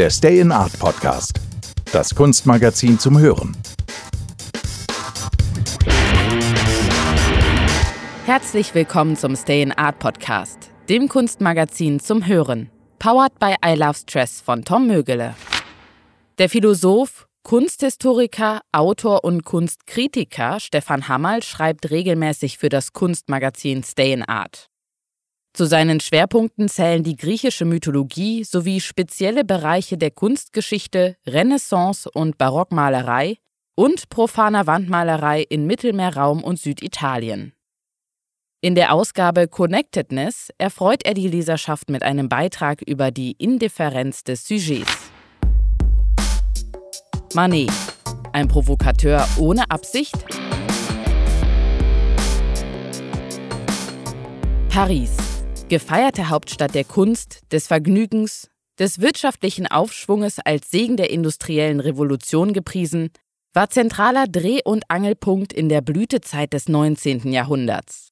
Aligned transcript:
der 0.00 0.08
Stay 0.08 0.40
in 0.40 0.50
Art 0.50 0.78
Podcast. 0.78 1.38
Das 1.92 2.14
Kunstmagazin 2.14 2.98
zum 2.98 3.18
Hören. 3.18 3.54
Herzlich 8.24 8.74
willkommen 8.74 9.16
zum 9.16 9.36
Stay 9.36 9.60
in 9.60 9.72
Art 9.72 9.98
Podcast, 9.98 10.70
dem 10.88 11.06
Kunstmagazin 11.06 12.00
zum 12.00 12.26
Hören. 12.26 12.70
Powered 12.98 13.38
by 13.38 13.56
I 13.62 13.74
Love 13.74 13.98
Stress 13.98 14.40
von 14.40 14.64
Tom 14.64 14.86
Mögele. 14.86 15.34
Der 16.38 16.48
Philosoph, 16.48 17.26
Kunsthistoriker, 17.42 18.62
Autor 18.72 19.22
und 19.22 19.44
Kunstkritiker 19.44 20.60
Stefan 20.60 21.08
Hammerl 21.08 21.42
schreibt 21.42 21.90
regelmäßig 21.90 22.56
für 22.56 22.70
das 22.70 22.94
Kunstmagazin 22.94 23.82
Stay 23.82 24.14
in 24.14 24.22
Art. 24.22 24.69
Zu 25.52 25.64
seinen 25.66 26.00
Schwerpunkten 26.00 26.68
zählen 26.68 27.02
die 27.02 27.16
griechische 27.16 27.64
Mythologie 27.64 28.44
sowie 28.44 28.80
spezielle 28.80 29.44
Bereiche 29.44 29.98
der 29.98 30.12
Kunstgeschichte, 30.12 31.16
Renaissance 31.26 32.08
und 32.10 32.38
Barockmalerei 32.38 33.36
und 33.74 34.08
profaner 34.10 34.66
Wandmalerei 34.66 35.42
in 35.42 35.66
Mittelmeerraum 35.66 36.44
und 36.44 36.58
Süditalien. 36.60 37.52
In 38.62 38.74
der 38.74 38.92
Ausgabe 38.92 39.48
Connectedness 39.48 40.50
erfreut 40.58 41.04
er 41.04 41.14
die 41.14 41.28
Leserschaft 41.28 41.88
mit 41.88 42.02
einem 42.02 42.28
Beitrag 42.28 42.82
über 42.82 43.10
die 43.10 43.32
Indifferenz 43.32 44.22
des 44.22 44.46
Sujets. 44.46 45.10
Manet, 47.34 47.72
ein 48.32 48.48
Provokateur 48.48 49.26
ohne 49.38 49.70
Absicht? 49.70 50.14
Paris, 54.68 55.16
gefeierte 55.70 56.28
Hauptstadt 56.28 56.74
der 56.74 56.84
Kunst, 56.84 57.42
des 57.52 57.68
Vergnügens, 57.68 58.50
des 58.80 59.00
wirtschaftlichen 59.00 59.68
Aufschwunges 59.68 60.40
als 60.40 60.70
Segen 60.70 60.96
der 60.96 61.10
industriellen 61.10 61.78
Revolution 61.78 62.52
gepriesen, 62.52 63.10
war 63.54 63.70
zentraler 63.70 64.26
Dreh- 64.26 64.62
und 64.64 64.82
Angelpunkt 64.88 65.52
in 65.52 65.68
der 65.68 65.80
Blütezeit 65.80 66.52
des 66.52 66.68
19. 66.68 67.32
Jahrhunderts. 67.32 68.10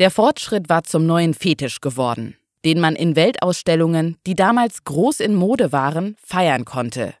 Der 0.00 0.10
Fortschritt 0.10 0.68
war 0.68 0.82
zum 0.82 1.06
neuen 1.06 1.34
Fetisch 1.34 1.80
geworden, 1.80 2.36
den 2.64 2.80
man 2.80 2.96
in 2.96 3.14
Weltausstellungen, 3.14 4.16
die 4.26 4.34
damals 4.34 4.82
groß 4.82 5.20
in 5.20 5.36
Mode 5.36 5.70
waren, 5.70 6.16
feiern 6.20 6.64
konnte, 6.64 7.14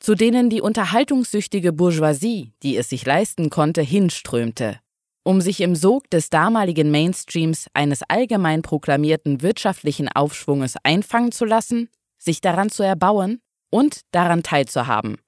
zu 0.00 0.16
denen 0.16 0.50
die 0.50 0.60
unterhaltungssüchtige 0.60 1.72
Bourgeoisie, 1.72 2.52
die 2.64 2.76
es 2.76 2.88
sich 2.88 3.06
leisten 3.06 3.48
konnte, 3.48 3.80
hinströmte 3.80 4.80
um 5.24 5.40
sich 5.40 5.60
im 5.60 5.74
Sog 5.74 6.10
des 6.10 6.30
damaligen 6.30 6.90
Mainstreams 6.90 7.68
eines 7.74 8.02
allgemein 8.08 8.62
proklamierten 8.62 9.42
wirtschaftlichen 9.42 10.08
Aufschwunges 10.08 10.74
einfangen 10.82 11.32
zu 11.32 11.44
lassen, 11.44 11.88
sich 12.18 12.40
daran 12.40 12.70
zu 12.70 12.82
erbauen 12.82 13.40
und 13.70 14.00
daran 14.10 14.42
teilzuhaben. 14.42 15.18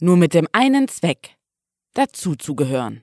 Nur 0.00 0.16
mit 0.16 0.34
dem 0.34 0.48
einen 0.52 0.88
Zweck, 0.88 1.36
dazu 1.94 2.34
zu 2.34 2.54
gehören. 2.54 3.02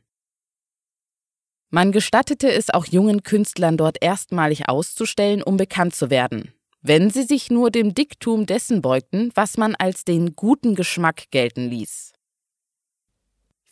Man 1.69 1.93
gestattete 1.93 2.51
es 2.51 2.69
auch 2.69 2.85
jungen 2.85 3.23
Künstlern 3.23 3.77
dort 3.77 4.03
erstmalig 4.03 4.67
auszustellen, 4.67 5.41
um 5.41 5.55
bekannt 5.55 5.95
zu 5.95 6.09
werden, 6.09 6.53
wenn 6.81 7.09
sie 7.09 7.23
sich 7.23 7.49
nur 7.49 7.71
dem 7.71 7.93
Diktum 7.93 8.45
dessen 8.45 8.81
beugten, 8.81 9.31
was 9.35 9.55
man 9.55 9.75
als 9.75 10.03
den 10.03 10.35
guten 10.35 10.75
Geschmack 10.75 11.31
gelten 11.31 11.69
ließ. 11.69 12.11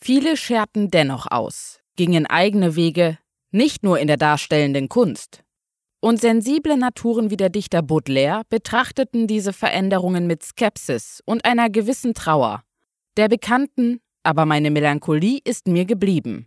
Viele 0.00 0.38
scherten 0.38 0.90
dennoch 0.90 1.30
aus, 1.30 1.79
gingen 1.96 2.26
eigene 2.26 2.76
Wege, 2.76 3.18
nicht 3.50 3.82
nur 3.82 3.98
in 3.98 4.06
der 4.06 4.16
darstellenden 4.16 4.88
Kunst. 4.88 5.42
Und 6.00 6.20
sensible 6.20 6.76
Naturen 6.76 7.30
wie 7.30 7.36
der 7.36 7.50
Dichter 7.50 7.82
Baudelaire 7.82 8.42
betrachteten 8.48 9.26
diese 9.26 9.52
Veränderungen 9.52 10.26
mit 10.26 10.42
Skepsis 10.42 11.22
und 11.26 11.44
einer 11.44 11.68
gewissen 11.68 12.14
Trauer, 12.14 12.62
der 13.16 13.28
bekannten, 13.28 14.00
aber 14.22 14.46
meine 14.46 14.70
Melancholie 14.70 15.40
ist 15.44 15.66
mir 15.66 15.84
geblieben. 15.84 16.46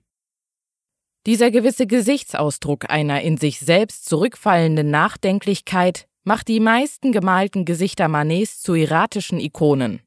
Dieser 1.25 1.51
gewisse 1.51 1.87
Gesichtsausdruck 1.87 2.89
einer 2.89 3.21
in 3.21 3.37
sich 3.37 3.59
selbst 3.59 4.05
zurückfallenden 4.05 4.89
Nachdenklichkeit 4.89 6.07
macht 6.23 6.47
die 6.47 6.59
meisten 6.59 7.11
gemalten 7.11 7.63
Gesichter 7.63 8.07
Manets 8.07 8.61
zu 8.61 8.73
erratischen 8.73 9.39
Ikonen, 9.39 10.01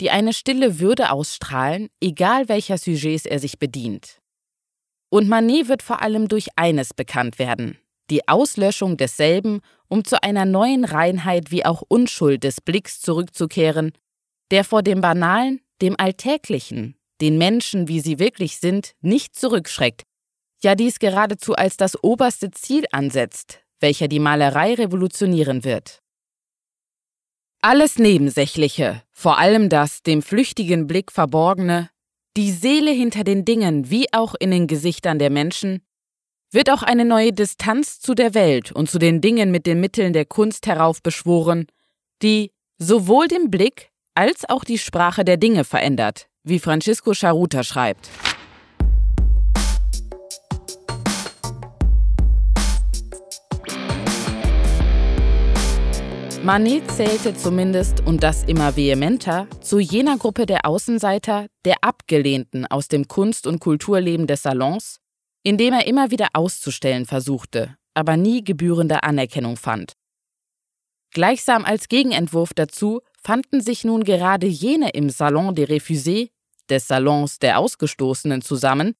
die 0.00 0.10
eine 0.10 0.32
stille 0.32 0.80
Würde 0.80 1.12
ausstrahlen, 1.12 1.88
egal 2.00 2.48
welcher 2.48 2.76
Sujets 2.76 3.24
er 3.24 3.38
sich 3.38 3.58
bedient. 3.58 4.20
Und 5.10 5.28
Manet 5.28 5.68
wird 5.68 5.82
vor 5.82 6.02
allem 6.02 6.28
durch 6.28 6.48
eines 6.56 6.92
bekannt 6.92 7.38
werden, 7.38 7.78
die 8.10 8.28
Auslöschung 8.28 8.96
desselben, 8.96 9.60
um 9.88 10.04
zu 10.04 10.22
einer 10.22 10.44
neuen 10.44 10.84
Reinheit 10.84 11.50
wie 11.50 11.64
auch 11.64 11.82
Unschuld 11.88 12.44
des 12.44 12.60
Blicks 12.60 13.00
zurückzukehren, 13.00 13.92
der 14.50 14.64
vor 14.64 14.82
dem 14.82 15.00
Banalen, 15.00 15.60
dem 15.80 15.94
Alltäglichen, 15.98 16.96
den 17.20 17.38
Menschen, 17.38 17.88
wie 17.88 18.00
sie 18.00 18.18
wirklich 18.18 18.58
sind, 18.58 18.92
nicht 19.00 19.34
zurückschreckt, 19.34 20.02
ja 20.62 20.74
dies 20.74 20.98
geradezu 20.98 21.54
als 21.54 21.76
das 21.76 22.02
oberste 22.02 22.50
Ziel 22.50 22.84
ansetzt, 22.92 23.60
welcher 23.80 24.08
die 24.08 24.20
Malerei 24.20 24.74
revolutionieren 24.74 25.64
wird. 25.64 26.00
Alles 27.60 27.98
Nebensächliche, 27.98 29.02
vor 29.10 29.38
allem 29.38 29.68
das 29.68 30.02
dem 30.02 30.22
flüchtigen 30.22 30.86
Blick 30.86 31.10
verborgene, 31.10 31.90
die 32.38 32.52
Seele 32.52 32.92
hinter 32.92 33.24
den 33.24 33.44
Dingen 33.44 33.90
wie 33.90 34.06
auch 34.12 34.36
in 34.38 34.52
den 34.52 34.68
Gesichtern 34.68 35.18
der 35.18 35.28
Menschen, 35.28 35.82
wird 36.52 36.70
auch 36.70 36.84
eine 36.84 37.04
neue 37.04 37.32
Distanz 37.32 37.98
zu 37.98 38.14
der 38.14 38.32
Welt 38.32 38.70
und 38.70 38.88
zu 38.88 39.00
den 39.00 39.20
Dingen 39.20 39.50
mit 39.50 39.66
den 39.66 39.80
Mitteln 39.80 40.12
der 40.12 40.24
Kunst 40.24 40.68
heraufbeschworen, 40.68 41.66
die 42.22 42.52
sowohl 42.78 43.26
den 43.26 43.50
Blick 43.50 43.90
als 44.14 44.48
auch 44.48 44.62
die 44.62 44.78
Sprache 44.78 45.24
der 45.24 45.36
Dinge 45.36 45.64
verändert, 45.64 46.28
wie 46.44 46.60
Francisco 46.60 47.12
Charuta 47.12 47.64
schreibt. 47.64 48.08
Manet 56.44 56.88
zählte 56.92 57.34
zumindest, 57.34 58.06
und 58.06 58.22
das 58.22 58.44
immer 58.44 58.76
vehementer, 58.76 59.48
zu 59.60 59.80
jener 59.80 60.16
Gruppe 60.18 60.46
der 60.46 60.66
Außenseiter, 60.66 61.48
der 61.64 61.74
Abgelehnten 61.82 62.64
aus 62.64 62.86
dem 62.86 63.08
Kunst- 63.08 63.46
und 63.46 63.58
Kulturleben 63.58 64.28
des 64.28 64.42
Salons, 64.42 65.00
in 65.42 65.58
dem 65.58 65.74
er 65.74 65.86
immer 65.86 66.12
wieder 66.12 66.28
auszustellen 66.34 67.06
versuchte, 67.06 67.76
aber 67.94 68.16
nie 68.16 68.44
gebührende 68.44 69.02
Anerkennung 69.02 69.56
fand. 69.56 69.94
Gleichsam 71.12 71.64
als 71.64 71.88
Gegenentwurf 71.88 72.54
dazu 72.54 73.00
fanden 73.20 73.60
sich 73.60 73.84
nun 73.84 74.04
gerade 74.04 74.46
jene 74.46 74.90
im 74.90 75.10
Salon 75.10 75.56
des 75.56 75.68
Refusés, 75.68 76.30
des 76.70 76.86
Salons 76.86 77.40
der 77.40 77.58
Ausgestoßenen, 77.58 78.42
zusammen, 78.42 78.94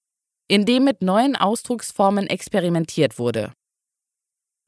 in 0.48 0.65
dem 0.65 0.84
mit 0.84 1.03
neuen 1.03 1.37
Ausdrucksformen 1.37 2.27
experimentiert 2.27 3.19
wurde. 3.19 3.53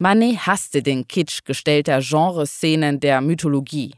Manet 0.03 0.47
hasste 0.47 0.83
den 0.83 1.07
Kitsch 1.07 1.45
gestellter 1.45 2.01
Genreszenen 2.01 3.01
der 3.01 3.21
Mythologie. 3.21 3.95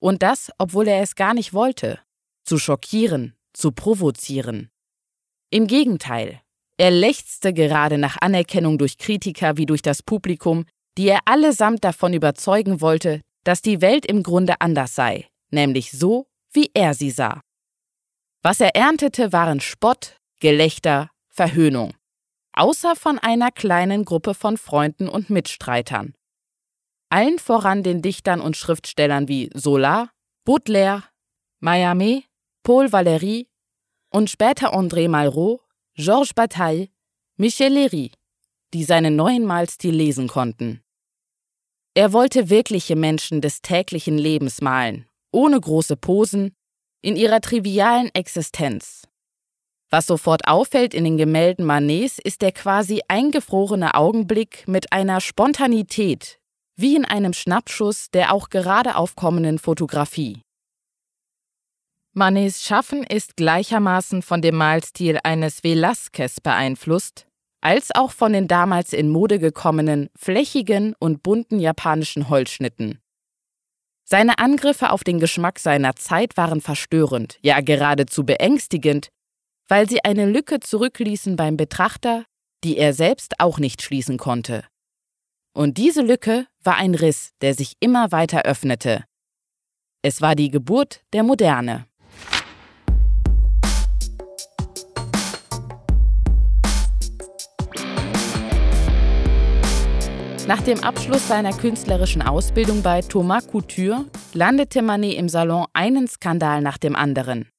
Und 0.00 0.22
das, 0.22 0.50
obwohl 0.56 0.88
er 0.88 1.02
es 1.02 1.14
gar 1.14 1.34
nicht 1.34 1.52
wollte. 1.52 2.00
Zu 2.42 2.58
schockieren, 2.58 3.34
zu 3.52 3.70
provozieren. 3.70 4.70
Im 5.50 5.66
Gegenteil, 5.66 6.40
er 6.78 6.90
lechzte 6.90 7.52
gerade 7.52 7.98
nach 7.98 8.16
Anerkennung 8.22 8.78
durch 8.78 8.96
Kritiker 8.96 9.58
wie 9.58 9.66
durch 9.66 9.82
das 9.82 10.02
Publikum, 10.02 10.64
die 10.96 11.08
er 11.08 11.20
allesamt 11.26 11.84
davon 11.84 12.14
überzeugen 12.14 12.80
wollte, 12.80 13.20
dass 13.44 13.60
die 13.60 13.82
Welt 13.82 14.06
im 14.06 14.22
Grunde 14.22 14.58
anders 14.62 14.94
sei, 14.94 15.28
nämlich 15.50 15.92
so, 15.92 16.24
wie 16.54 16.70
er 16.72 16.94
sie 16.94 17.10
sah. 17.10 17.42
Was 18.42 18.60
er 18.60 18.74
erntete, 18.74 19.34
waren 19.34 19.60
Spott, 19.60 20.16
Gelächter, 20.40 21.10
Verhöhnung 21.28 21.92
außer 22.52 22.96
von 22.96 23.18
einer 23.18 23.50
kleinen 23.50 24.04
Gruppe 24.04 24.34
von 24.34 24.56
Freunden 24.56 25.08
und 25.08 25.30
Mitstreitern. 25.30 26.14
Allen 27.10 27.38
voran 27.38 27.82
den 27.82 28.02
Dichtern 28.02 28.40
und 28.40 28.56
Schriftstellern 28.56 29.28
wie 29.28 29.50
Zola, 29.50 30.10
Baudelaire, 30.44 31.04
Mayame, 31.60 32.24
Paul 32.62 32.86
Valéry 32.86 33.46
und 34.10 34.30
später 34.30 34.74
André 34.74 35.08
Malraux, 35.08 35.60
Georges 35.94 36.34
Bataille, 36.34 36.88
Michel 37.36 37.76
Léry, 37.76 38.12
die 38.72 38.84
seinen 38.84 39.16
neuen 39.16 39.44
Malstil 39.44 39.94
lesen 39.94 40.28
konnten. 40.28 40.82
Er 41.94 42.12
wollte 42.12 42.48
wirkliche 42.48 42.96
Menschen 42.96 43.40
des 43.42 43.60
täglichen 43.60 44.16
Lebens 44.16 44.62
malen, 44.62 45.06
ohne 45.30 45.60
große 45.60 45.96
Posen, 45.96 46.54
in 47.02 47.16
ihrer 47.16 47.40
trivialen 47.40 48.10
Existenz. 48.14 49.02
Was 49.92 50.06
sofort 50.06 50.48
auffällt 50.48 50.94
in 50.94 51.04
den 51.04 51.18
Gemälden 51.18 51.66
Manets 51.66 52.18
ist 52.18 52.40
der 52.40 52.52
quasi 52.52 53.02
eingefrorene 53.08 53.92
Augenblick 53.94 54.66
mit 54.66 54.90
einer 54.90 55.20
Spontanität, 55.20 56.38
wie 56.76 56.96
in 56.96 57.04
einem 57.04 57.34
Schnappschuss 57.34 58.10
der 58.10 58.32
auch 58.32 58.48
gerade 58.48 58.96
aufkommenden 58.96 59.58
Fotografie. 59.58 60.40
Manets 62.14 62.62
Schaffen 62.62 63.04
ist 63.04 63.36
gleichermaßen 63.36 64.22
von 64.22 64.40
dem 64.40 64.56
Malstil 64.56 65.18
eines 65.24 65.62
Velázquez 65.62 66.40
beeinflusst, 66.42 67.26
als 67.60 67.94
auch 67.94 68.12
von 68.12 68.32
den 68.32 68.48
damals 68.48 68.94
in 68.94 69.10
Mode 69.10 69.38
gekommenen, 69.38 70.08
flächigen 70.16 70.94
und 71.00 71.22
bunten 71.22 71.60
japanischen 71.60 72.30
Holzschnitten. 72.30 72.98
Seine 74.04 74.38
Angriffe 74.38 74.90
auf 74.90 75.04
den 75.04 75.20
Geschmack 75.20 75.58
seiner 75.58 75.96
Zeit 75.96 76.38
waren 76.38 76.62
verstörend, 76.62 77.38
ja 77.42 77.60
geradezu 77.60 78.24
beängstigend, 78.24 79.10
weil 79.72 79.88
sie 79.88 80.04
eine 80.04 80.26
Lücke 80.26 80.60
zurückließen 80.60 81.34
beim 81.34 81.56
Betrachter, 81.56 82.26
die 82.62 82.76
er 82.76 82.92
selbst 82.92 83.40
auch 83.40 83.58
nicht 83.58 83.80
schließen 83.80 84.18
konnte. 84.18 84.64
Und 85.54 85.78
diese 85.78 86.02
Lücke 86.02 86.46
war 86.62 86.76
ein 86.76 86.94
Riss, 86.94 87.30
der 87.40 87.54
sich 87.54 87.72
immer 87.80 88.12
weiter 88.12 88.42
öffnete. 88.42 89.04
Es 90.02 90.20
war 90.20 90.34
die 90.34 90.50
Geburt 90.50 91.00
der 91.14 91.22
Moderne. 91.22 91.86
Nach 100.46 100.60
dem 100.60 100.84
Abschluss 100.84 101.26
seiner 101.28 101.54
künstlerischen 101.54 102.20
Ausbildung 102.20 102.82
bei 102.82 103.00
Thomas 103.00 103.48
Couture 103.48 104.04
landete 104.34 104.82
Manet 104.82 105.14
im 105.14 105.30
Salon 105.30 105.64
einen 105.72 106.08
Skandal 106.08 106.60
nach 106.60 106.76
dem 106.76 106.94
anderen. 106.94 107.51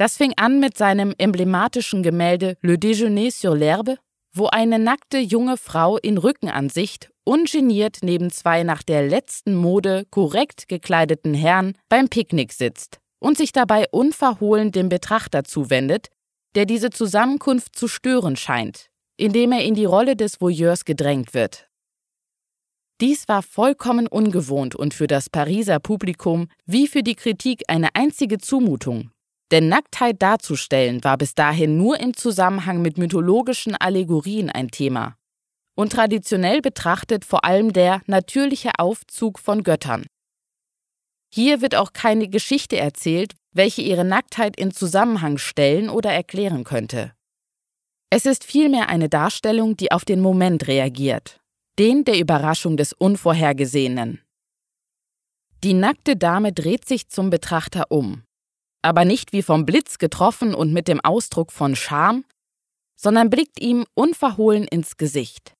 Das 0.00 0.16
fing 0.16 0.32
an 0.38 0.60
mit 0.60 0.78
seinem 0.78 1.12
emblematischen 1.18 2.02
Gemälde 2.02 2.56
Le 2.62 2.78
Déjeuner 2.78 3.30
sur 3.30 3.54
l'herbe, 3.54 3.98
wo 4.32 4.46
eine 4.46 4.78
nackte 4.78 5.18
junge 5.18 5.58
Frau 5.58 5.98
in 5.98 6.16
Rückenansicht 6.16 7.10
ungeniert 7.24 7.98
neben 8.00 8.30
zwei 8.30 8.62
nach 8.62 8.82
der 8.82 9.06
letzten 9.06 9.54
Mode 9.54 10.06
korrekt 10.10 10.68
gekleideten 10.68 11.34
Herren 11.34 11.76
beim 11.90 12.08
Picknick 12.08 12.54
sitzt 12.54 12.98
und 13.18 13.36
sich 13.36 13.52
dabei 13.52 13.88
unverhohlen 13.90 14.72
dem 14.72 14.88
Betrachter 14.88 15.44
zuwendet, 15.44 16.08
der 16.54 16.64
diese 16.64 16.88
Zusammenkunft 16.88 17.76
zu 17.76 17.86
stören 17.86 18.36
scheint, 18.36 18.88
indem 19.18 19.52
er 19.52 19.64
in 19.64 19.74
die 19.74 19.84
Rolle 19.84 20.16
des 20.16 20.40
Voyeurs 20.40 20.86
gedrängt 20.86 21.34
wird. 21.34 21.68
Dies 23.02 23.28
war 23.28 23.42
vollkommen 23.42 24.06
ungewohnt 24.06 24.74
und 24.74 24.94
für 24.94 25.08
das 25.08 25.28
Pariser 25.28 25.78
Publikum 25.78 26.48
wie 26.64 26.88
für 26.88 27.02
die 27.02 27.16
Kritik 27.16 27.64
eine 27.68 27.94
einzige 27.94 28.38
Zumutung. 28.38 29.10
Denn 29.50 29.68
Nacktheit 29.68 30.22
darzustellen 30.22 31.02
war 31.02 31.18
bis 31.18 31.34
dahin 31.34 31.76
nur 31.76 31.98
im 31.98 32.16
Zusammenhang 32.16 32.82
mit 32.82 32.98
mythologischen 32.98 33.74
Allegorien 33.74 34.50
ein 34.50 34.70
Thema 34.70 35.16
und 35.76 35.92
traditionell 35.92 36.60
betrachtet 36.60 37.24
vor 37.24 37.44
allem 37.44 37.72
der 37.72 38.02
natürliche 38.06 38.72
Aufzug 38.78 39.38
von 39.38 39.62
Göttern. 39.62 40.04
Hier 41.32 41.62
wird 41.62 41.74
auch 41.74 41.92
keine 41.92 42.28
Geschichte 42.28 42.76
erzählt, 42.76 43.34
welche 43.52 43.82
ihre 43.82 44.04
Nacktheit 44.04 44.58
in 44.58 44.72
Zusammenhang 44.72 45.38
stellen 45.38 45.88
oder 45.88 46.12
erklären 46.12 46.64
könnte. 46.64 47.12
Es 48.10 48.26
ist 48.26 48.44
vielmehr 48.44 48.88
eine 48.88 49.08
Darstellung, 49.08 49.76
die 49.76 49.92
auf 49.92 50.04
den 50.04 50.20
Moment 50.20 50.66
reagiert 50.66 51.40
den 51.80 52.04
der 52.04 52.18
Überraschung 52.18 52.76
des 52.76 52.92
Unvorhergesehenen. 52.92 54.20
Die 55.64 55.72
nackte 55.72 56.14
Dame 56.14 56.52
dreht 56.52 56.86
sich 56.86 57.08
zum 57.08 57.30
Betrachter 57.30 57.86
um, 57.88 58.22
aber 58.82 59.04
nicht 59.04 59.32
wie 59.32 59.42
vom 59.42 59.66
Blitz 59.66 59.98
getroffen 59.98 60.54
und 60.54 60.72
mit 60.72 60.88
dem 60.88 61.00
Ausdruck 61.00 61.52
von 61.52 61.76
Scham, 61.76 62.24
sondern 62.96 63.30
blickt 63.30 63.60
ihm 63.60 63.86
unverhohlen 63.94 64.64
ins 64.64 64.96
Gesicht. 64.96 65.54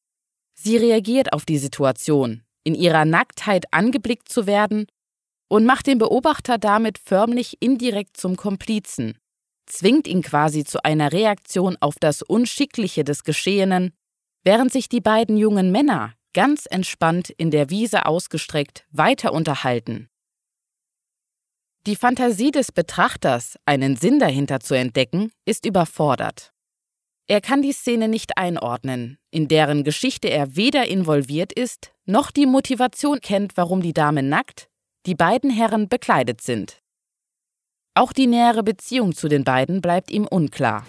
Sie 0.55 0.77
reagiert 0.77 1.33
auf 1.33 1.45
die 1.45 1.59
Situation, 1.59 2.43
in 2.65 2.75
ihrer 2.75 3.05
Nacktheit 3.05 3.65
angeblickt 3.73 4.29
zu 4.29 4.47
werden 4.47 4.87
und 5.49 5.65
macht 5.65 5.87
den 5.87 5.99
Beobachter 5.99 6.59
damit 6.59 6.99
förmlich 6.99 7.57
indirekt 7.61 8.17
zum 8.17 8.37
Komplizen, 8.37 9.17
zwingt 9.67 10.07
ihn 10.07 10.23
quasi 10.23 10.65
zu 10.65 10.85
einer 10.85 11.13
Reaktion 11.13 11.77
auf 11.81 11.95
das 11.99 12.23
Unschickliche 12.23 13.05
des 13.05 13.25
Geschehenen 13.25 13.93
während 14.45 14.73
sich 14.73 14.89
die 14.89 15.01
beiden 15.01 15.37
jungen 15.37 15.71
Männer 15.71 16.15
ganz 16.33 16.67
entspannt 16.67 17.31
in 17.31 17.51
der 17.51 17.71
Wiese 17.71 18.07
ausgestreckt 18.07 18.87
weiter 18.91 19.33
unterhalten. 19.33 20.09
Die 21.87 21.97
Fantasie 21.97 22.51
des 22.51 22.73
Betrachters, 22.73 23.57
einen 23.65 23.97
Sinn 23.97 24.19
dahinter 24.19 24.61
zu 24.61 24.75
entdecken, 24.75 25.33
ist 25.47 25.65
überfordert. 25.65 26.53
Er 27.27 27.41
kann 27.41 27.63
die 27.63 27.73
Szene 27.73 28.09
nicht 28.09 28.37
einordnen, 28.37 29.17
in 29.31 29.49
deren 29.49 29.83
Geschichte 29.83 30.29
er 30.29 30.57
weder 30.57 30.89
involviert 30.89 31.55
ist, 31.55 31.93
noch 32.05 32.33
die 32.33 32.45
Motivation 32.45 33.21
kennt, 33.21 33.57
warum 33.57 33.81
die 33.81 33.95
Dame 33.95 34.23
nackt, 34.23 34.69
die 35.07 35.15
beiden 35.15 35.49
Herren 35.49 35.89
bekleidet 35.89 36.43
sind. 36.43 36.83
Auch 37.95 38.13
die 38.13 38.27
nähere 38.27 38.63
Beziehung 38.63 39.15
zu 39.15 39.29
den 39.29 39.45
beiden 39.45 39.81
bleibt 39.81 40.11
ihm 40.11 40.27
unklar. 40.27 40.85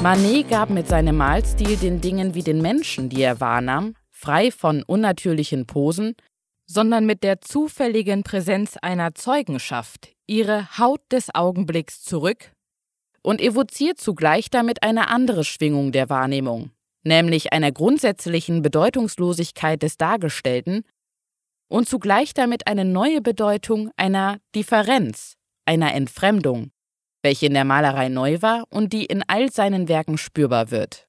Manet 0.00 0.48
gab 0.48 0.70
mit 0.70 0.86
seinem 0.86 1.16
Malstil 1.16 1.76
den 1.76 2.00
Dingen 2.00 2.34
wie 2.34 2.44
den 2.44 2.62
Menschen, 2.62 3.08
die 3.08 3.20
er 3.20 3.40
wahrnahm, 3.40 3.96
frei 4.12 4.52
von 4.52 4.84
unnatürlichen 4.84 5.66
Posen, 5.66 6.14
sondern 6.66 7.04
mit 7.04 7.24
der 7.24 7.40
zufälligen 7.40 8.22
Präsenz 8.22 8.76
einer 8.80 9.16
Zeugenschaft 9.16 10.10
ihre 10.28 10.78
Haut 10.78 11.00
des 11.10 11.34
Augenblicks 11.34 12.02
zurück 12.02 12.52
und 13.22 13.40
evoziert 13.40 13.98
zugleich 13.98 14.50
damit 14.50 14.84
eine 14.84 15.08
andere 15.08 15.42
Schwingung 15.42 15.90
der 15.90 16.08
Wahrnehmung, 16.08 16.70
nämlich 17.02 17.52
einer 17.52 17.72
grundsätzlichen 17.72 18.62
Bedeutungslosigkeit 18.62 19.82
des 19.82 19.96
Dargestellten 19.96 20.84
und 21.68 21.88
zugleich 21.88 22.34
damit 22.34 22.68
eine 22.68 22.84
neue 22.84 23.20
Bedeutung 23.20 23.90
einer 23.96 24.38
Differenz, 24.54 25.34
einer 25.64 25.92
Entfremdung, 25.92 26.70
welche 27.22 27.46
in 27.46 27.54
der 27.54 27.64
Malerei 27.64 28.08
neu 28.08 28.42
war 28.42 28.64
und 28.70 28.92
die 28.92 29.04
in 29.04 29.22
all 29.26 29.50
seinen 29.50 29.88
Werken 29.88 30.18
spürbar 30.18 30.70
wird. 30.70 31.08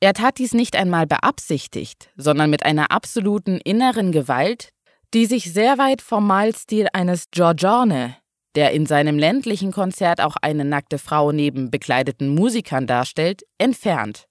Er 0.00 0.14
tat 0.14 0.38
dies 0.38 0.54
nicht 0.54 0.76
einmal 0.76 1.06
beabsichtigt, 1.06 2.10
sondern 2.16 2.50
mit 2.50 2.64
einer 2.64 2.92
absoluten 2.92 3.58
inneren 3.58 4.12
Gewalt, 4.12 4.70
die 5.14 5.26
sich 5.26 5.52
sehr 5.52 5.78
weit 5.78 6.02
vom 6.02 6.26
Malstil 6.26 6.86
eines 6.92 7.30
Giorgione, 7.30 8.16
der 8.54 8.72
in 8.72 8.86
seinem 8.86 9.18
ländlichen 9.18 9.72
Konzert 9.72 10.20
auch 10.20 10.36
eine 10.40 10.64
nackte 10.64 10.98
Frau 10.98 11.32
neben 11.32 11.70
bekleideten 11.70 12.28
Musikern 12.28 12.86
darstellt, 12.86 13.42
entfernt. 13.58 14.28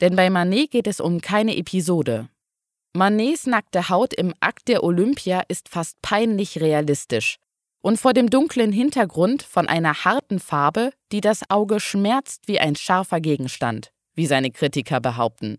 Denn 0.00 0.14
bei 0.14 0.30
Manet 0.30 0.70
geht 0.70 0.86
es 0.86 1.00
um 1.00 1.20
keine 1.20 1.56
Episode. 1.56 2.28
Manets 2.94 3.46
nackte 3.46 3.88
Haut 3.88 4.14
im 4.14 4.34
Akt 4.40 4.68
der 4.68 4.82
Olympia 4.82 5.42
ist 5.48 5.68
fast 5.68 6.00
peinlich 6.02 6.60
realistisch, 6.60 7.38
und 7.80 7.98
vor 7.98 8.12
dem 8.12 8.30
dunklen 8.30 8.72
Hintergrund 8.72 9.42
von 9.42 9.68
einer 9.68 10.04
harten 10.04 10.40
Farbe, 10.40 10.92
die 11.12 11.20
das 11.20 11.48
Auge 11.48 11.80
schmerzt 11.80 12.48
wie 12.48 12.60
ein 12.60 12.76
scharfer 12.76 13.20
Gegenstand, 13.20 13.92
wie 14.14 14.26
seine 14.26 14.50
Kritiker 14.50 15.00
behaupten. 15.00 15.58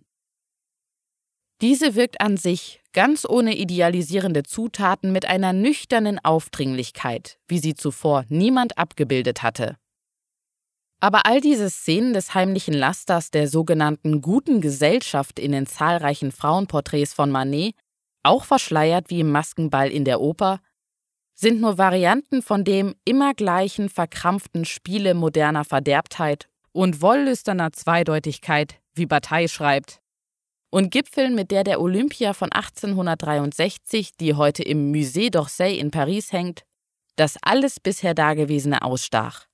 Diese 1.62 1.96
wirkt 1.96 2.22
an 2.22 2.38
sich, 2.38 2.82
ganz 2.94 3.26
ohne 3.28 3.58
idealisierende 3.58 4.44
Zutaten, 4.44 5.12
mit 5.12 5.26
einer 5.26 5.52
nüchternen 5.52 6.18
Aufdringlichkeit, 6.24 7.38
wie 7.48 7.60
sie 7.60 7.76
zuvor 7.76 8.26
niemand 8.30 8.78
abgebildet 8.78 9.44
hatte. 9.44 9.76
Aber 11.02 11.26
all 11.26 11.42
diese 11.42 11.70
Szenen 11.70 12.14
des 12.14 12.34
heimlichen 12.34 12.74
Lasters 12.74 13.32
der 13.32 13.48
sogenannten 13.48 14.22
guten 14.22 14.62
Gesellschaft 14.62 15.40
in 15.40 15.52
den 15.52 15.66
zahlreichen 15.66 16.32
Frauenporträts 16.32 17.14
von 17.14 17.32
Manet, 17.32 17.76
auch 18.24 18.44
verschleiert 18.44 19.10
wie 19.10 19.22
im 19.22 19.32
Maskenball 19.32 19.90
in 19.90 20.04
der 20.04 20.20
Oper, 20.20 20.60
sind 21.40 21.62
nur 21.62 21.78
Varianten 21.78 22.42
von 22.42 22.66
dem 22.66 22.96
immer 23.06 23.34
gleichen 23.34 23.88
verkrampften 23.88 24.66
Spiele 24.66 25.14
moderner 25.14 25.64
Verderbtheit 25.64 26.50
und 26.74 27.02
wollüsterner 27.02 27.72
Zweideutigkeit, 27.72 28.82
wie 28.94 29.06
Bataille 29.06 29.48
schreibt, 29.48 30.02
und 30.70 30.92
gipfeln 30.92 31.36
mit 31.36 31.52
der 31.52 31.64
der 31.64 31.80
Olympia 31.80 32.34
von 32.34 32.52
1863, 32.52 34.18
die 34.20 34.34
heute 34.34 34.64
im 34.64 34.92
Musée 34.92 35.34
d'Orsay 35.34 35.78
in 35.78 35.92
Paris 35.92 36.34
hängt, 36.34 36.64
das 37.16 37.38
alles 37.42 37.80
bisher 37.80 38.14
Dagewesene 38.14 38.82
ausstach. 38.82 39.46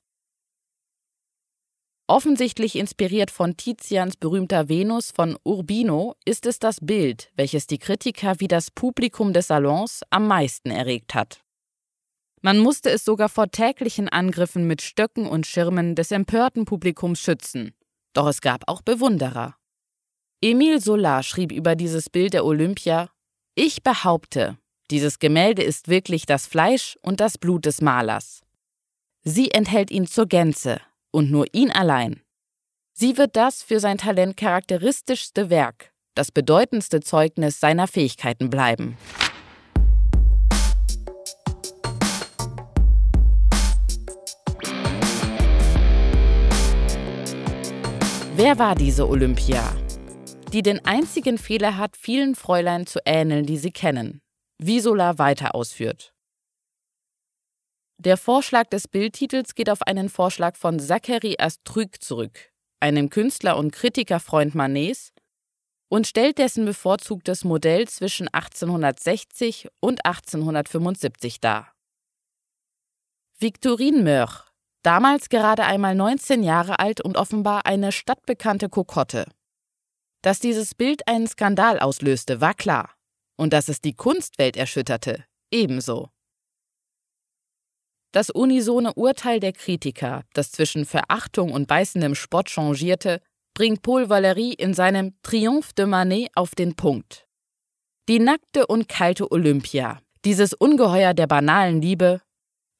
Offensichtlich 2.07 2.75
inspiriert 2.75 3.29
von 3.29 3.57
Tizians 3.57 4.17
berühmter 4.17 4.69
Venus 4.69 5.11
von 5.11 5.37
Urbino 5.43 6.15
ist 6.25 6.47
es 6.47 6.57
das 6.57 6.79
Bild, 6.81 7.31
welches 7.35 7.67
die 7.67 7.79
Kritiker 7.79 8.39
wie 8.39 8.47
das 8.47 8.71
Publikum 8.71 9.33
des 9.33 9.47
Salons 9.47 10.01
am 10.09 10.27
meisten 10.27 10.71
erregt 10.71 11.13
hat. 11.13 11.44
Man 12.45 12.59
musste 12.59 12.91
es 12.91 13.03
sogar 13.03 13.27
vor 13.27 13.49
täglichen 13.49 14.07
Angriffen 14.07 14.67
mit 14.67 14.83
Stöcken 14.83 15.25
und 15.25 15.47
Schirmen 15.47 15.95
des 15.95 16.11
empörten 16.11 16.65
Publikums 16.65 17.19
schützen. 17.19 17.73
Doch 18.13 18.27
es 18.27 18.39
gab 18.39 18.65
auch 18.67 18.83
Bewunderer. 18.83 19.55
Emile 20.43 20.79
Solar 20.79 21.23
schrieb 21.23 21.51
über 21.51 21.75
dieses 21.75 22.07
Bild 22.07 22.35
der 22.35 22.45
Olympia: 22.45 23.09
Ich 23.55 23.81
behaupte, 23.81 24.59
dieses 24.91 25.17
Gemälde 25.17 25.63
ist 25.63 25.87
wirklich 25.87 26.27
das 26.27 26.45
Fleisch 26.45 26.99
und 27.01 27.19
das 27.19 27.39
Blut 27.39 27.65
des 27.65 27.81
Malers. 27.81 28.43
Sie 29.23 29.49
enthält 29.49 29.89
ihn 29.89 30.05
zur 30.05 30.27
Gänze 30.27 30.81
und 31.09 31.31
nur 31.31 31.47
ihn 31.51 31.71
allein. 31.71 32.21
Sie 32.93 33.17
wird 33.17 33.35
das 33.35 33.63
für 33.63 33.79
sein 33.79 33.97
Talent 33.97 34.37
charakteristischste 34.37 35.49
Werk, 35.49 35.93
das 36.13 36.31
bedeutendste 36.31 36.99
Zeugnis 36.99 37.59
seiner 37.59 37.87
Fähigkeiten 37.87 38.51
bleiben. 38.51 38.99
Wer 48.37 48.59
war 48.59 48.75
diese 48.75 49.07
Olympia? 49.07 49.73
Die 50.51 50.61
den 50.61 50.83
einzigen 50.83 51.37
Fehler 51.37 51.77
hat, 51.77 51.95
vielen 51.95 52.35
Fräulein 52.35 52.85
zu 52.85 52.99
ähneln, 53.05 53.45
die 53.45 53.57
sie 53.57 53.71
kennen. 53.71 54.21
Wie 54.57 54.81
Sola 54.81 55.17
weiter 55.17 55.55
ausführt. 55.55 56.13
Der 57.97 58.17
Vorschlag 58.17 58.65
des 58.65 58.89
Bildtitels 58.89 59.55
geht 59.55 59.69
auf 59.69 59.83
einen 59.83 60.09
Vorschlag 60.09 60.57
von 60.57 60.81
Zachary 60.81 61.37
Astruc 61.39 62.03
zurück, 62.03 62.51
einem 62.81 63.09
Künstler 63.09 63.55
und 63.55 63.71
Kritikerfreund 63.71 64.53
Manets, 64.53 65.13
und 65.87 66.05
stellt 66.05 66.37
dessen 66.37 66.65
bevorzugtes 66.65 67.45
Modell 67.45 67.87
zwischen 67.87 68.27
1860 68.27 69.69
und 69.79 70.05
1875 70.05 71.39
dar. 71.39 71.73
Victorine 73.39 74.01
Meur, 74.01 74.43
damals 74.85 75.29
gerade 75.29 75.65
einmal 75.65 75.95
19 75.95 76.43
Jahre 76.43 76.79
alt 76.79 77.01
und 77.01 77.17
offenbar 77.17 77.65
eine 77.65 77.91
stadtbekannte 77.91 78.69
Kokotte. 78.69 79.25
Dass 80.21 80.39
dieses 80.39 80.75
Bild 80.75 81.07
einen 81.07 81.27
Skandal 81.27 81.79
auslöste, 81.79 82.41
war 82.41 82.53
klar. 82.53 82.91
Und 83.37 83.51
dass 83.51 83.67
es 83.67 83.81
die 83.81 83.93
Kunstwelt 83.93 84.55
erschütterte, 84.55 85.25
ebenso. 85.51 86.09
Das 88.11 88.29
unisone 88.29 88.93
Urteil 88.93 89.41
der 89.41 89.51
Kritiker, 89.51 90.23
das 90.33 90.51
zwischen 90.51 90.85
Verachtung 90.85 91.51
und 91.51 91.67
beißendem 91.67 92.15
Spott 92.15 92.49
changierte, 92.49 93.21
bringt 93.53 93.81
Paul 93.81 94.05
Valéry 94.05 94.53
in 94.57 94.73
seinem 94.73 95.15
Triomphe 95.21 95.73
de 95.73 95.85
Manet 95.85 96.29
auf 96.35 96.55
den 96.55 96.75
Punkt. 96.75 97.27
Die 98.07 98.19
nackte 98.19 98.67
und 98.67 98.87
kalte 98.87 99.31
Olympia, 99.31 99.99
dieses 100.23 100.53
Ungeheuer 100.53 101.13
der 101.13 101.27
banalen 101.27 101.81
Liebe, 101.81 102.21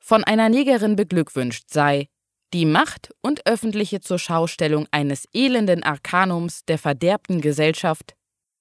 von 0.06 0.24
einer 0.24 0.50
Negerin 0.50 0.96
beglückwünscht 0.96 1.72
sei, 1.72 2.10
die 2.54 2.68
Macht 2.68 3.12
und 3.22 3.48
öffentliche 3.48 4.02
Zurschaustellung 4.02 4.86
eines 4.92 5.26
elenden 5.34 5.82
Arkanums 5.82 6.64
der 6.66 6.78
verderbten 6.78 7.42
Gesellschaft, 7.42 8.16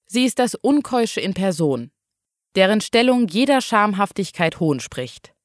sie 0.07 0.25
ist 0.25 0.39
das 0.39 0.55
Unkeusche 0.55 1.21
in 1.21 1.35
Person, 1.35 1.91
deren 2.55 2.81
Stellung 2.81 3.27
jeder 3.27 3.61
Schamhaftigkeit 3.61 4.59
Hohn 4.59 4.79
spricht. 4.79 5.35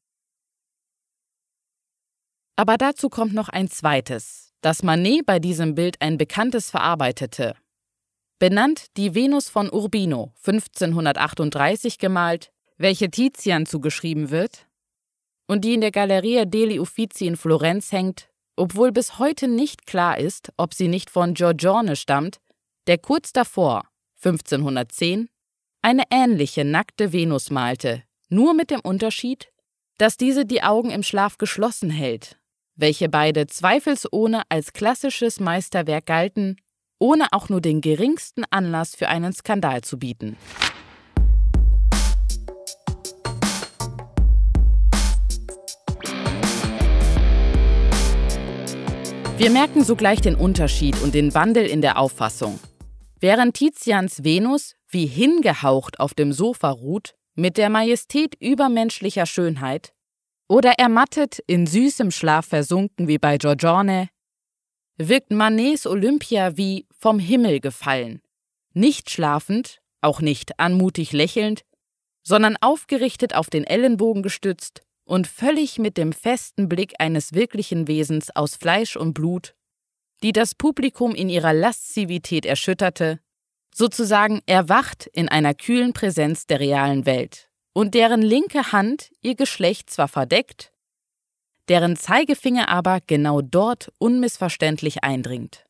Aber 2.57 2.79
dazu 2.79 3.11
kommt 3.11 3.35
noch 3.35 3.51
ein 3.51 3.69
zweites, 3.69 4.55
das 4.63 4.83
Manet 4.83 5.27
bei 5.27 5.39
diesem 5.39 5.75
Bild 5.75 6.01
ein 6.01 6.17
bekanntes 6.17 6.71
verarbeitete. 6.71 7.57
Benannt 8.39 8.87
die 8.97 9.15
Venus 9.15 9.51
von 9.51 9.71
Urbino, 9.71 10.33
1538 10.47 11.99
gemalt, 11.99 12.53
welche 12.79 13.11
Tizian 13.11 13.67
zugeschrieben 13.67 14.31
wird, 14.31 14.67
und 15.51 15.65
die 15.65 15.75
in 15.75 15.81
der 15.81 15.91
Galleria 15.91 16.45
degli 16.45 16.79
Uffizi 16.79 17.27
in 17.27 17.37
Florenz 17.37 17.93
hängt, 17.93 18.29
obwohl 18.57 18.93
bis 18.93 19.19
heute 19.19 19.49
nicht 19.49 19.87
klar 19.87 20.19
ist, 20.19 20.53
ob 20.57 20.75
sie 20.75 20.89
nicht 20.89 21.11
von 21.11 21.35
Giorgione 21.35 21.97
stammt, 21.97 22.41
der 22.87 22.99
kurz 22.99 23.33
davor, 23.33 23.85
1510, 24.25 25.29
eine 25.83 26.05
ähnliche 26.11 26.65
nackte 26.65 27.13
Venus 27.13 27.51
malte, 27.51 28.03
nur 28.29 28.55
mit 28.55 28.71
dem 28.71 28.81
Unterschied, 28.81 29.53
dass 29.99 30.17
diese 30.17 30.47
die 30.47 30.63
Augen 30.63 30.91
im 30.91 31.03
Schlaf 31.03 31.37
geschlossen 31.37 31.91
hält 31.91 32.41
welche 32.81 33.09
beide 33.09 33.47
zweifelsohne 33.47 34.43
als 34.49 34.73
klassisches 34.73 35.39
Meisterwerk 35.41 36.07
galten, 36.07 36.57
ohne 36.99 37.27
auch 37.33 37.49
nur 37.49 37.61
den 37.61 37.81
geringsten 37.81 38.45
Anlass 38.51 38.95
für 38.97 39.09
einen 39.09 39.33
Skandal 39.33 39.83
zu 39.83 39.99
bieten. 39.99 40.37
Wir 49.41 49.49
merken 49.49 49.83
sogleich 49.83 50.21
den 50.21 50.35
Unterschied 50.35 51.01
und 51.01 51.15
den 51.15 51.33
Wandel 51.33 51.65
in 51.65 51.81
der 51.81 51.99
Auffassung. 51.99 52.61
Während 53.21 53.57
Tizians 53.57 54.23
Venus 54.23 54.75
wie 54.87 55.07
hingehaucht 55.07 55.99
auf 55.99 56.13
dem 56.13 56.35
Sofa 56.35 56.69
ruht, 56.69 57.15
mit 57.37 57.57
der 57.57 57.71
Majestät 57.71 58.35
übermenschlicher 58.39 59.25
Schönheit, 59.25 59.95
oder 60.47 60.73
ermattet, 60.73 61.39
in 61.47 61.67
süßem 61.67 62.11
Schlaf 62.11 62.49
versunken 62.49 63.09
wie 63.09 63.17
bei 63.17 63.39
Giorgione, 63.39 64.11
wirkt 64.99 65.31
Manets 65.31 65.87
Olympia 65.87 66.59
wie 66.59 66.87
vom 66.91 67.19
Himmel 67.19 67.61
gefallen, 67.61 68.21
nicht 68.75 69.09
schlafend, 69.09 69.81
auch 70.03 70.21
nicht 70.21 70.61
anmutig 70.61 71.13
lächelnd, 71.13 71.63
sondern 72.23 72.59
aufgerichtet 72.61 73.35
auf 73.35 73.49
den 73.49 73.65
Ellenbogen 73.65 74.23
gestützt 74.23 74.83
und 75.11 75.27
völlig 75.27 75.81
mit 75.81 75.97
dem 75.97 76.13
festen 76.13 76.69
Blick 76.69 76.95
eines 77.01 77.35
wirklichen 77.35 77.89
Wesens 77.89 78.31
aus 78.37 78.55
Fleisch 78.55 78.95
und 78.95 79.13
Blut, 79.13 79.57
die 80.23 80.31
das 80.31 80.55
Publikum 80.55 81.17
in 81.17 81.29
ihrer 81.29 81.53
Laszivität 81.53 82.47
erschütterte, 82.47 83.19
sozusagen 83.75 84.41
erwacht 84.47 85.09
in 85.13 85.29
einer 85.29 85.53
kühlen 85.53 85.95
Präsenz 85.95 86.47
der 86.47 86.61
realen 86.61 87.07
Welt 87.07 87.51
und 87.73 87.95
deren 87.95 88.23
linke 88.23 88.71
Hand 88.71 89.11
ihr 89.21 89.35
Geschlecht 89.35 89.91
zwar 89.91 90.07
verdeckt, 90.07 90.73
deren 91.69 91.97
Zeigefinger 91.97 92.69
aber 92.69 93.01
genau 93.05 93.41
dort 93.43 93.93
unmissverständlich 93.99 95.03
eindringt. 95.03 95.67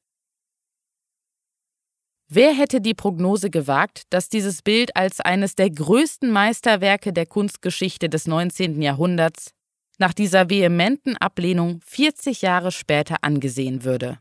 Wer 2.32 2.52
hätte 2.54 2.80
die 2.80 2.94
Prognose 2.94 3.50
gewagt, 3.50 4.04
dass 4.10 4.28
dieses 4.28 4.62
Bild 4.62 4.94
als 4.94 5.18
eines 5.18 5.56
der 5.56 5.68
größten 5.68 6.30
Meisterwerke 6.30 7.12
der 7.12 7.26
Kunstgeschichte 7.26 8.08
des 8.08 8.28
19. 8.28 8.80
Jahrhunderts 8.80 9.50
nach 9.98 10.14
dieser 10.14 10.48
vehementen 10.48 11.16
Ablehnung 11.16 11.80
40 11.84 12.42
Jahre 12.42 12.70
später 12.70 13.16
angesehen 13.22 13.82
würde? 13.82 14.20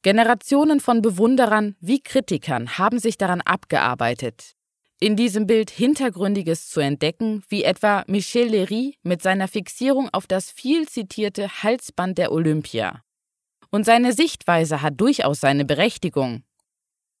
Generationen 0.00 0.80
von 0.80 1.02
Bewunderern 1.02 1.76
wie 1.80 2.00
Kritikern 2.00 2.78
haben 2.78 2.98
sich 2.98 3.18
daran 3.18 3.42
abgearbeitet, 3.42 4.54
in 5.00 5.14
diesem 5.14 5.46
Bild 5.46 5.68
Hintergründiges 5.68 6.70
zu 6.70 6.80
entdecken, 6.80 7.42
wie 7.50 7.64
etwa 7.64 8.04
Michel 8.06 8.48
Léry 8.48 8.94
mit 9.02 9.20
seiner 9.20 9.46
Fixierung 9.46 10.08
auf 10.10 10.26
das 10.26 10.50
viel 10.50 10.88
zitierte 10.88 11.62
Halsband 11.62 12.16
der 12.16 12.32
Olympia. 12.32 13.02
Und 13.70 13.84
seine 13.84 14.12
Sichtweise 14.12 14.82
hat 14.82 15.00
durchaus 15.00 15.40
seine 15.40 15.64
Berechtigung. 15.64 16.42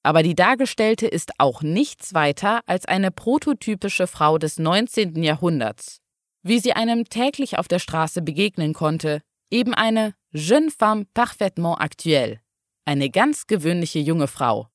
Aber 0.02 0.22
die 0.22 0.34
dargestellte 0.34 1.06
ist 1.06 1.32
auch 1.38 1.62
nichts 1.62 2.14
weiter 2.14 2.60
als 2.66 2.86
eine 2.86 3.10
prototypische 3.10 4.06
Frau 4.06 4.38
des 4.38 4.58
19. 4.58 5.22
Jahrhunderts, 5.22 6.00
wie 6.42 6.60
sie 6.60 6.72
einem 6.72 7.04
täglich 7.04 7.58
auf 7.58 7.68
der 7.68 7.78
Straße 7.78 8.22
begegnen 8.22 8.72
konnte, 8.72 9.20
eben 9.50 9.74
eine 9.74 10.14
jeune 10.32 10.70
femme 10.70 11.06
parfaitement 11.12 11.80
actuelle, 11.80 12.40
eine 12.84 13.10
ganz 13.10 13.46
gewöhnliche 13.46 13.98
junge 13.98 14.28
Frau, 14.28 14.68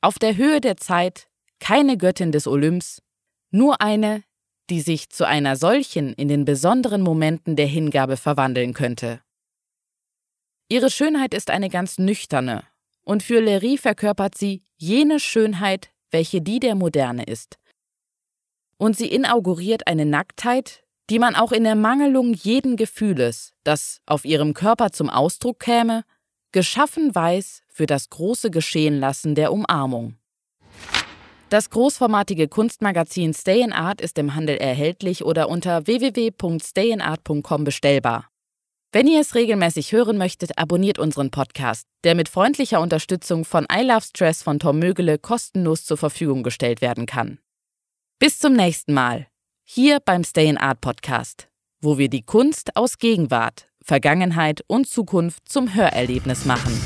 auf 0.00 0.18
der 0.18 0.36
Höhe 0.36 0.60
der 0.60 0.76
Zeit 0.76 1.28
keine 1.60 1.96
Göttin 1.96 2.32
des 2.32 2.48
Olymps, 2.48 3.02
nur 3.52 3.80
eine, 3.80 4.24
die 4.68 4.80
sich 4.80 5.10
zu 5.10 5.26
einer 5.26 5.54
solchen 5.56 6.12
in 6.14 6.28
den 6.28 6.44
besonderen 6.44 7.02
Momenten 7.02 7.54
der 7.56 7.66
Hingabe 7.66 8.16
verwandeln 8.16 8.74
könnte. 8.74 9.20
Ihre 10.68 10.90
Schönheit 10.90 11.34
ist 11.34 11.50
eine 11.50 11.68
ganz 11.68 11.98
nüchterne, 11.98 12.64
und 13.04 13.22
für 13.22 13.40
Lery 13.40 13.76
verkörpert 13.76 14.36
sie 14.36 14.62
jene 14.76 15.20
Schönheit, 15.20 15.90
welche 16.10 16.40
die 16.40 16.60
der 16.60 16.74
Moderne 16.74 17.24
ist. 17.24 17.58
Und 18.78 18.96
sie 18.96 19.06
inauguriert 19.06 19.86
eine 19.86 20.06
Nacktheit, 20.06 20.82
die 21.10 21.18
man 21.18 21.34
auch 21.34 21.52
in 21.52 21.64
Ermangelung 21.64 22.32
jeden 22.32 22.76
Gefühles, 22.76 23.52
das 23.64 24.00
auf 24.06 24.24
ihrem 24.24 24.54
Körper 24.54 24.92
zum 24.92 25.10
Ausdruck 25.10 25.60
käme, 25.60 26.04
geschaffen 26.52 27.14
weiß 27.14 27.62
für 27.68 27.86
das 27.86 28.10
große 28.10 28.50
Geschehenlassen 28.50 29.34
der 29.34 29.52
Umarmung. 29.52 30.16
Das 31.48 31.68
großformatige 31.68 32.48
Kunstmagazin 32.48 33.34
Stay 33.34 33.60
in 33.60 33.74
Art 33.74 34.00
ist 34.00 34.16
im 34.18 34.34
Handel 34.34 34.56
erhältlich 34.56 35.22
oder 35.22 35.50
unter 35.50 35.86
www.stayinart.com 35.86 37.64
bestellbar. 37.64 38.31
Wenn 38.94 39.06
ihr 39.06 39.22
es 39.22 39.34
regelmäßig 39.34 39.92
hören 39.92 40.18
möchtet, 40.18 40.58
abonniert 40.58 40.98
unseren 40.98 41.30
Podcast, 41.30 41.86
der 42.04 42.14
mit 42.14 42.28
freundlicher 42.28 42.78
Unterstützung 42.78 43.46
von 43.46 43.66
I 43.72 43.82
Love 43.86 44.02
Stress 44.02 44.42
von 44.42 44.58
Tom 44.58 44.78
Mögele 44.78 45.16
kostenlos 45.16 45.86
zur 45.86 45.96
Verfügung 45.96 46.42
gestellt 46.42 46.82
werden 46.82 47.06
kann. 47.06 47.38
Bis 48.18 48.38
zum 48.38 48.52
nächsten 48.52 48.92
Mal, 48.92 49.28
hier 49.64 49.98
beim 50.04 50.24
Stay 50.24 50.46
in 50.46 50.58
Art 50.58 50.82
Podcast, 50.82 51.48
wo 51.80 51.96
wir 51.96 52.10
die 52.10 52.20
Kunst 52.20 52.76
aus 52.76 52.98
Gegenwart, 52.98 53.66
Vergangenheit 53.82 54.62
und 54.66 54.86
Zukunft 54.86 55.48
zum 55.48 55.74
Hörerlebnis 55.74 56.44
machen. 56.44 56.78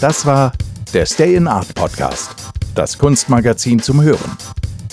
Das 0.00 0.24
war 0.24 0.54
der 0.94 1.04
Stay 1.04 1.34
in 1.34 1.46
Art 1.46 1.74
Podcast, 1.74 2.34
das 2.74 2.96
Kunstmagazin 2.96 3.82
zum 3.82 4.00
Hören, 4.00 4.38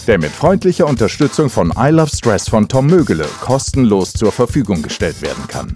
der 0.06 0.20
mit 0.20 0.32
freundlicher 0.32 0.86
Unterstützung 0.86 1.50
von 1.50 1.74
I 1.78 1.90
Love 1.90 2.10
Stress 2.10 2.50
von 2.50 2.68
Tom 2.68 2.88
Mögele 2.88 3.26
kostenlos 3.42 4.14
zur 4.14 4.32
Verfügung 4.32 4.82
gestellt 4.82 5.22
werden 5.22 5.48
kann. 5.48 5.74